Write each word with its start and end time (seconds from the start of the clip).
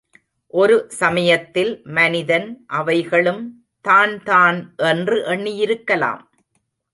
ஒரு 0.53 0.75
சமயத்தில் 0.99 1.69
மனிதன் 1.97 2.47
அவைகளும் 2.79 3.43
தான் 3.85 4.15
தான் 4.23 4.59
என்று 4.89 5.19
எண்ணியிருக்கலாம். 5.35 6.21